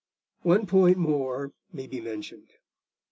[0.41, 2.53] One point more may be mentioned.